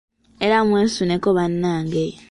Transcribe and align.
Era 0.45 0.57
mwesuneko 0.67 1.27
bannange. 1.37 2.05